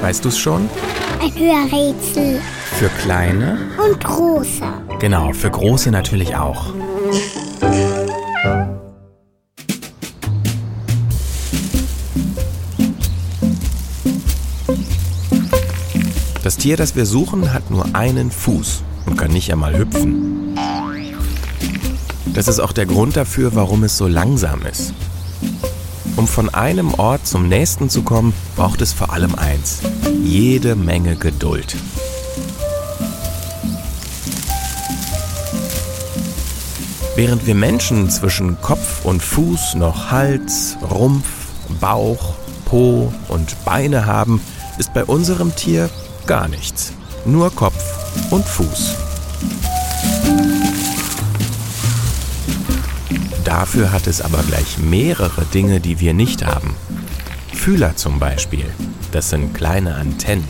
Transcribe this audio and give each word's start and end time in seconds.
Weißt 0.00 0.24
du 0.24 0.28
es 0.28 0.38
schon? 0.38 0.68
Ein 1.20 1.34
Hörrätsel. 1.34 2.40
Für 2.78 2.88
kleine? 3.00 3.58
Und 3.84 4.02
große. 4.02 4.62
Genau, 5.00 5.32
für 5.32 5.50
große 5.50 5.90
natürlich 5.90 6.36
auch. 6.36 6.72
Das 16.42 16.56
Tier, 16.56 16.76
das 16.78 16.96
wir 16.96 17.04
suchen, 17.04 17.52
hat 17.52 17.70
nur 17.70 17.94
einen 17.94 18.30
Fuß 18.30 18.82
und 19.04 19.18
kann 19.18 19.32
nicht 19.32 19.52
einmal 19.52 19.76
hüpfen. 19.76 20.56
Das 22.32 22.48
ist 22.48 22.60
auch 22.60 22.72
der 22.72 22.86
Grund 22.86 23.16
dafür, 23.16 23.54
warum 23.54 23.84
es 23.84 23.98
so 23.98 24.06
langsam 24.06 24.62
ist. 24.64 24.94
Um 26.18 26.26
von 26.26 26.52
einem 26.52 26.94
Ort 26.94 27.28
zum 27.28 27.48
nächsten 27.48 27.88
zu 27.88 28.02
kommen, 28.02 28.34
braucht 28.56 28.80
es 28.80 28.92
vor 28.92 29.12
allem 29.12 29.36
eins. 29.36 29.78
Jede 30.24 30.74
Menge 30.74 31.14
Geduld. 31.14 31.76
Während 37.14 37.46
wir 37.46 37.54
Menschen 37.54 38.10
zwischen 38.10 38.60
Kopf 38.60 39.04
und 39.04 39.22
Fuß 39.22 39.76
noch 39.76 40.10
Hals, 40.10 40.76
Rumpf, 40.90 41.28
Bauch, 41.80 42.34
Po 42.64 43.12
und 43.28 43.64
Beine 43.64 44.06
haben, 44.06 44.40
ist 44.76 44.92
bei 44.92 45.04
unserem 45.04 45.54
Tier 45.54 45.88
gar 46.26 46.48
nichts. 46.48 46.92
Nur 47.26 47.54
Kopf 47.54 48.32
und 48.32 48.44
Fuß. 48.44 48.96
Dafür 53.48 53.92
hat 53.92 54.06
es 54.06 54.20
aber 54.20 54.42
gleich 54.42 54.76
mehrere 54.76 55.42
Dinge, 55.46 55.80
die 55.80 56.00
wir 56.00 56.12
nicht 56.12 56.44
haben. 56.44 56.76
Fühler 57.54 57.96
zum 57.96 58.18
Beispiel. 58.18 58.66
Das 59.10 59.30
sind 59.30 59.54
kleine 59.54 59.94
Antennen 59.94 60.44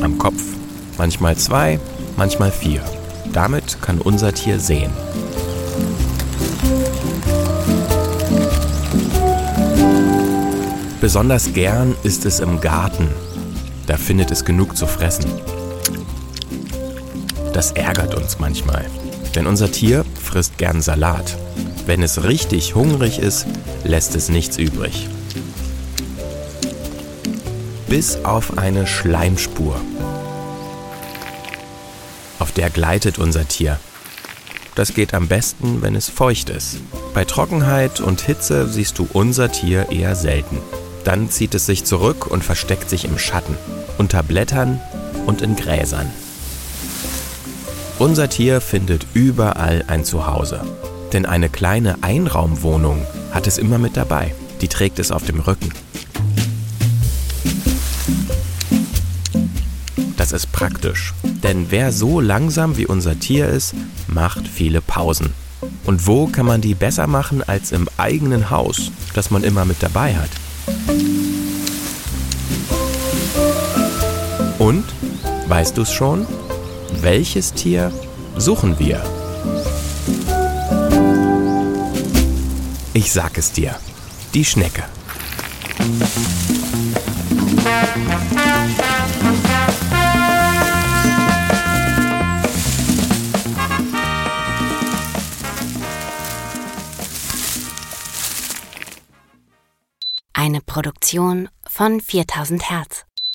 am 0.00 0.18
Kopf. 0.18 0.40
Manchmal 0.96 1.36
zwei, 1.36 1.80
manchmal 2.16 2.52
vier. 2.52 2.80
Damit 3.32 3.82
kann 3.82 3.98
unser 3.98 4.32
Tier 4.32 4.60
sehen. 4.60 4.92
Besonders 11.00 11.52
gern 11.54 11.96
ist 12.04 12.24
es 12.24 12.38
im 12.38 12.60
Garten. 12.60 13.08
Da 13.88 13.96
findet 13.96 14.30
es 14.30 14.44
genug 14.44 14.76
zu 14.76 14.86
fressen. 14.86 15.28
Das 17.52 17.72
ärgert 17.72 18.14
uns 18.14 18.38
manchmal, 18.38 18.84
denn 19.34 19.48
unser 19.48 19.72
Tier 19.72 20.04
frisst 20.22 20.56
gern 20.56 20.80
Salat. 20.80 21.36
Wenn 21.86 22.02
es 22.02 22.24
richtig 22.24 22.74
hungrig 22.74 23.18
ist, 23.18 23.46
lässt 23.84 24.14
es 24.14 24.30
nichts 24.30 24.56
übrig. 24.56 25.08
Bis 27.88 28.24
auf 28.24 28.56
eine 28.56 28.86
Schleimspur. 28.86 29.76
Auf 32.38 32.52
der 32.52 32.70
gleitet 32.70 33.18
unser 33.18 33.46
Tier. 33.46 33.78
Das 34.74 34.94
geht 34.94 35.14
am 35.14 35.28
besten, 35.28 35.82
wenn 35.82 35.94
es 35.94 36.08
feucht 36.08 36.48
ist. 36.48 36.78
Bei 37.12 37.24
Trockenheit 37.24 38.00
und 38.00 38.22
Hitze 38.22 38.66
siehst 38.66 38.98
du 38.98 39.06
unser 39.12 39.52
Tier 39.52 39.90
eher 39.92 40.16
selten. 40.16 40.58
Dann 41.04 41.30
zieht 41.30 41.54
es 41.54 41.66
sich 41.66 41.84
zurück 41.84 42.26
und 42.26 42.42
versteckt 42.42 42.88
sich 42.88 43.04
im 43.04 43.18
Schatten, 43.18 43.56
unter 43.98 44.22
Blättern 44.22 44.80
und 45.26 45.42
in 45.42 45.54
Gräsern. 45.54 46.10
Unser 47.98 48.28
Tier 48.28 48.60
findet 48.60 49.06
überall 49.12 49.84
ein 49.86 50.04
Zuhause. 50.04 50.62
Denn 51.14 51.26
eine 51.26 51.48
kleine 51.48 52.02
Einraumwohnung 52.02 53.00
hat 53.30 53.46
es 53.46 53.56
immer 53.56 53.78
mit 53.78 53.96
dabei. 53.96 54.34
Die 54.60 54.66
trägt 54.66 54.98
es 54.98 55.12
auf 55.12 55.24
dem 55.24 55.38
Rücken. 55.38 55.72
Das 60.16 60.32
ist 60.32 60.50
praktisch, 60.50 61.14
denn 61.44 61.66
wer 61.70 61.92
so 61.92 62.18
langsam 62.20 62.76
wie 62.76 62.86
unser 62.86 63.16
Tier 63.20 63.46
ist, 63.46 63.74
macht 64.08 64.48
viele 64.48 64.80
Pausen. 64.80 65.32
Und 65.84 66.08
wo 66.08 66.26
kann 66.26 66.46
man 66.46 66.60
die 66.60 66.74
besser 66.74 67.06
machen 67.06 67.44
als 67.46 67.70
im 67.70 67.88
eigenen 67.96 68.50
Haus, 68.50 68.90
das 69.14 69.30
man 69.30 69.44
immer 69.44 69.64
mit 69.64 69.82
dabei 69.82 70.16
hat? 70.16 70.30
Und, 74.58 74.84
weißt 75.46 75.76
du 75.76 75.82
es 75.82 75.92
schon? 75.92 76.26
Welches 77.00 77.52
Tier 77.52 77.92
suchen 78.36 78.80
wir? 78.80 79.00
Ich 82.96 83.12
sag 83.12 83.36
es 83.38 83.50
dir, 83.50 83.76
die 84.34 84.44
Schnecke. 84.44 84.84
Eine 100.32 100.60
Produktion 100.60 101.48
von 101.66 102.00
4000 102.00 102.70
Hertz. 102.70 103.06